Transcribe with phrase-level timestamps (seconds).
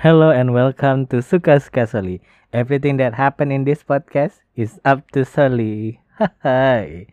[0.00, 2.24] Hello and welcome to Suka Suka Soli.
[2.56, 6.00] Everything that happened in this podcast is up to Soli.
[6.40, 7.04] Hi.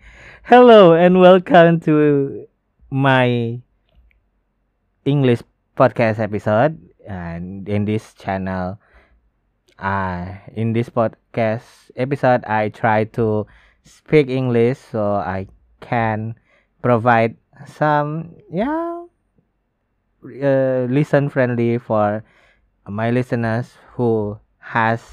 [0.47, 2.47] Hello and welcome to
[2.87, 3.59] my
[5.03, 5.43] English
[5.75, 6.79] podcast episode.
[7.03, 8.79] And in this channel,
[9.83, 13.43] uh, in this podcast episode, I try to
[13.83, 15.51] speak English so I
[15.83, 16.39] can
[16.79, 17.35] provide
[17.67, 19.03] some yeah
[20.23, 22.23] uh, listen friendly for
[22.89, 25.03] my listeners who has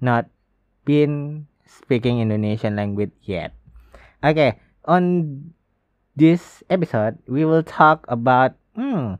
[0.00, 0.26] not
[0.84, 3.52] been speaking Indonesian language yet.
[4.24, 5.52] Okay, on
[6.16, 9.14] this episode, we will talk about hmm,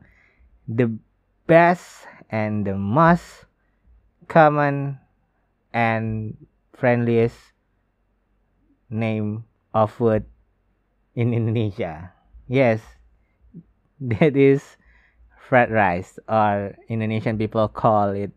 [0.67, 0.91] the
[1.47, 3.45] best and the most
[4.27, 4.99] common
[5.73, 6.35] and
[6.75, 7.37] friendliest
[8.89, 10.25] name of food
[11.15, 12.11] in Indonesia.
[12.47, 12.81] Yes,
[14.01, 14.78] that is
[15.49, 18.29] fried rice, or Indonesian people call it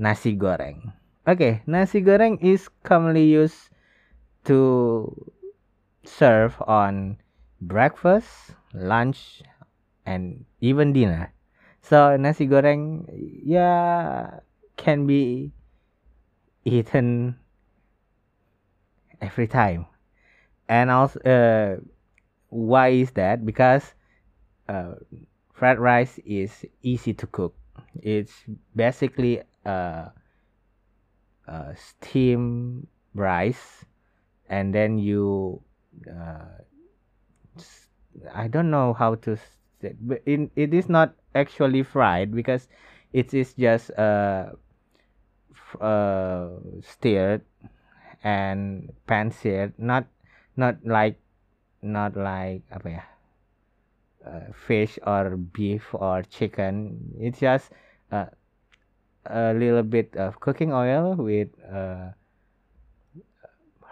[0.00, 0.96] nasi goreng.
[1.28, 3.68] Okay, nasi goreng is commonly used
[4.48, 5.12] to
[6.08, 7.20] serve on
[7.60, 9.44] breakfast, lunch,
[10.08, 11.28] and even dinner.
[11.84, 13.04] So nasi goreng,
[13.44, 14.40] yeah,
[14.80, 15.52] can be
[16.64, 17.36] eaten
[19.20, 19.84] every time.
[20.72, 21.84] And also, uh,
[22.48, 23.44] why is that?
[23.44, 23.84] Because
[24.68, 24.96] uh,
[25.58, 27.54] fried rice is easy to cook.
[27.98, 28.46] It's
[28.78, 30.14] basically a,
[31.46, 33.84] a steam rice,
[34.48, 35.60] and then you.
[36.06, 36.62] Uh,
[38.34, 39.36] I don't know how to.
[39.82, 42.68] Say, but in, it is not actually fried because
[43.12, 44.54] it is just uh,
[45.80, 46.48] uh,
[46.82, 47.42] stirred
[48.22, 49.74] and pan seared.
[49.78, 50.06] Not
[50.56, 51.18] not like
[51.82, 53.17] not like apa ya uh,
[54.52, 57.14] fish or beef or chicken.
[57.18, 57.70] It's just
[58.12, 58.26] uh,
[59.26, 62.12] a little bit of cooking oil with uh,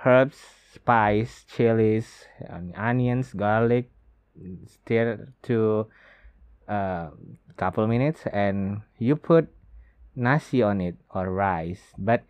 [0.05, 0.39] herbs,
[0.75, 2.27] spice, chilies,
[2.77, 3.91] onions, garlic,
[4.67, 5.87] stir to
[6.69, 7.11] a uh,
[7.57, 9.49] couple minutes, and you put
[10.15, 11.81] nasi on it or rice.
[11.99, 12.25] But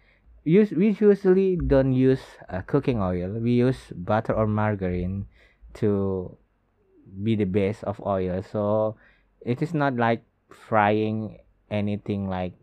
[0.44, 3.30] use, we usually don't use uh, cooking oil.
[3.40, 5.26] We use butter or margarine
[5.74, 6.36] to
[7.22, 8.96] be the base of oil so
[9.40, 11.38] it is not like frying
[11.70, 12.54] anything like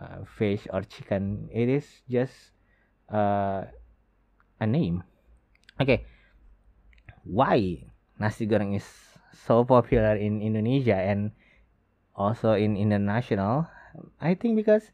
[0.00, 1.48] uh, fish or chicken.
[1.52, 2.32] It is just
[3.12, 3.64] uh,
[4.60, 5.04] a name.
[5.80, 6.04] Okay.
[7.24, 7.84] Why
[8.18, 8.88] nasi goreng is
[9.46, 11.32] so popular in indonesia and
[12.16, 13.68] also in international?
[14.20, 14.92] I think because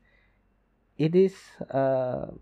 [0.98, 1.34] it is
[1.70, 2.32] uh,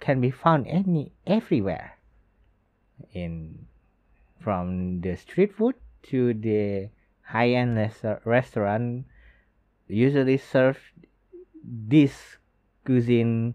[0.00, 1.98] can be found any everywhere
[3.14, 3.66] in
[4.42, 6.90] from the street food to the
[7.22, 7.78] high-end
[8.24, 9.06] restaurant
[9.88, 10.78] usually serve
[11.64, 12.38] this
[12.84, 13.54] cuisine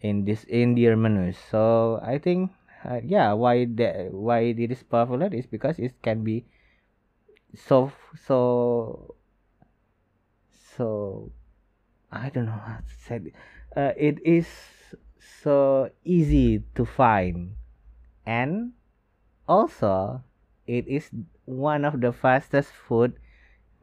[0.00, 1.36] in this in their menus.
[1.50, 2.52] So i think
[2.84, 6.46] uh, yeah why the why it is popular is because it can be
[7.56, 9.16] so so
[10.76, 11.32] so
[12.12, 13.34] i don't know how to say it,
[13.74, 14.46] uh, it is
[15.42, 17.56] so easy to find
[18.26, 18.72] and
[19.48, 20.22] also
[20.66, 21.10] it is
[21.44, 23.18] one of the fastest food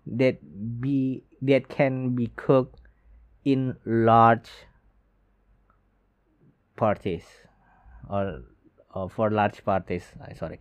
[0.06, 0.38] that
[0.81, 2.81] be that can be cooked
[3.46, 4.50] in large
[6.75, 7.23] parties.
[8.09, 8.44] Or,
[8.94, 10.59] or for large parties uh, sorry.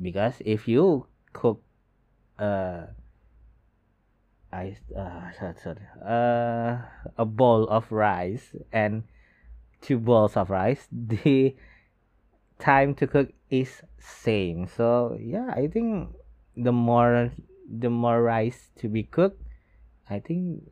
[0.00, 1.62] Because if you cook
[2.38, 2.86] uh,
[4.52, 6.78] I uh, sorry uh,
[7.18, 9.04] a bowl of rice and
[9.82, 11.54] two bowls of rice the
[12.58, 14.66] time to cook is same.
[14.66, 16.14] So yeah i think
[16.56, 17.30] the more
[17.70, 19.40] the more rice to be cooked
[20.10, 20.62] i think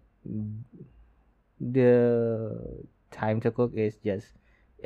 [1.61, 2.59] the
[3.11, 4.35] time to cook is just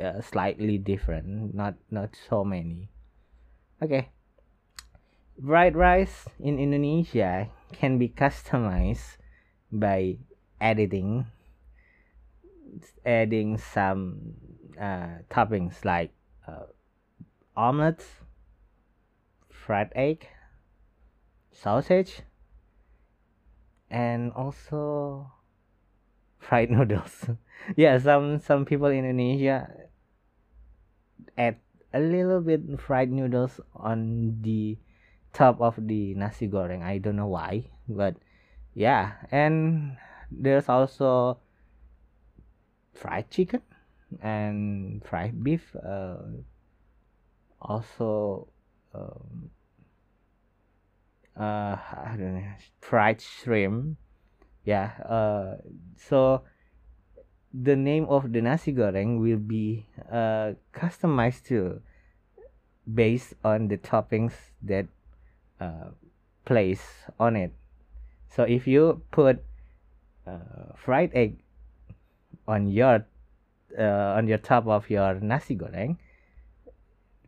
[0.01, 2.89] uh, slightly different not not so many.
[3.81, 4.09] Okay.
[5.37, 9.17] Fried rice in indonesia can be customized
[9.71, 10.17] by
[10.61, 11.25] editing
[13.05, 14.33] adding some
[14.79, 16.13] uh, toppings like
[16.47, 16.69] uh,
[17.55, 18.05] omelets,
[19.49, 20.27] fried egg,
[21.51, 22.21] sausage,
[23.89, 25.31] and also
[26.39, 27.29] fried noodles.
[27.75, 29.69] yeah, some some people in Indonesia
[31.37, 31.57] add
[31.93, 34.77] a little bit fried noodles on the
[35.33, 36.81] top of the nasi goreng.
[36.81, 38.15] I don't know why, but
[38.73, 39.97] yeah, and
[40.31, 41.37] there's also
[42.93, 43.61] fried chicken
[44.21, 45.75] and fried beef.
[45.77, 46.41] Uh,
[47.63, 48.47] also
[48.93, 49.49] um,
[51.39, 53.97] uh, I don't know, fried shrimp.
[54.65, 55.57] Yeah uh,
[55.97, 56.43] so
[57.53, 61.81] the name of the nasi goreng will be uh, customized to
[62.87, 64.33] based on the toppings
[64.63, 64.87] that
[65.61, 65.93] uh,
[66.45, 66.81] place
[67.19, 67.53] on it.
[68.27, 69.43] So if you put
[70.25, 71.43] uh, fried egg
[72.47, 73.05] on your
[73.77, 75.97] uh, on your top of your nasi goreng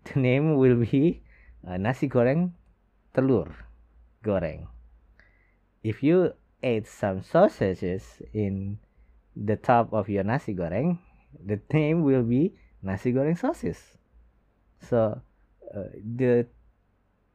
[0.05, 1.21] the name will be
[1.67, 2.53] uh, nasi goreng
[3.13, 3.49] telur
[4.23, 4.67] goreng.
[5.83, 8.77] If you add some sausages in
[9.35, 10.97] the top of your nasi goreng
[11.43, 13.77] the name will be nasi goreng sosis.
[14.79, 15.21] So
[15.73, 16.47] uh, the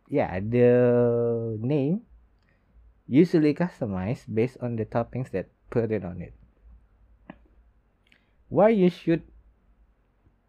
[0.08, 2.02] yeah the name
[3.06, 6.34] usually customized based on the toppings that put it on it.
[8.48, 9.22] Why you should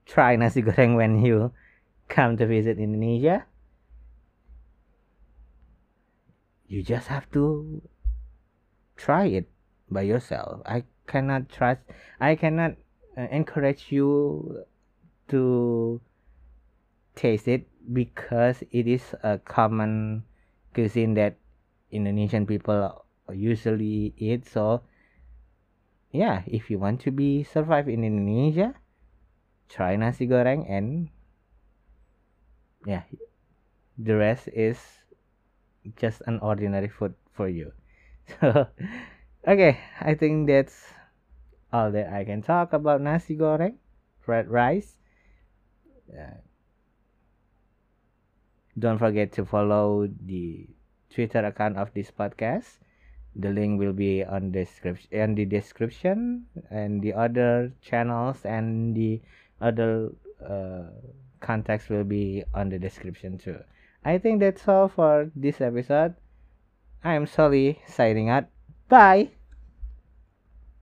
[0.05, 1.51] try nasi goreng when you
[2.11, 3.47] come to visit Indonesia
[6.67, 7.79] you just have to
[8.95, 9.47] try it
[9.91, 10.63] by yourself.
[10.63, 11.83] I cannot trust
[12.23, 12.79] i cannot
[13.19, 14.63] uh, encourage you
[15.27, 15.99] to
[17.15, 20.23] taste it because it is a common
[20.73, 21.35] cuisine that
[21.91, 23.03] indonesian people
[23.33, 24.47] usually eat.
[24.47, 24.83] So
[26.11, 28.75] yeah if you want to be survive in indonesia
[29.71, 31.07] try nasi goreng and
[32.85, 33.03] yeah
[33.97, 34.77] the rest is
[35.95, 37.71] just an ordinary food for you.
[38.39, 38.67] So
[39.47, 40.93] okay i think that's
[41.73, 43.75] all that i can talk about nasi goreng
[44.21, 45.01] fried rice.
[46.13, 46.37] Uh,
[48.77, 50.69] don't forget to follow the
[51.09, 52.79] twitter account of this podcast.
[53.35, 59.21] The link will be on description in the description and the other channels and the
[59.59, 60.11] other
[60.43, 60.91] uh,
[61.41, 63.59] contacts will be on the description too
[64.05, 66.15] i think that's all for this episode
[67.03, 68.45] I'm Soli signing out.
[68.87, 69.31] Bye.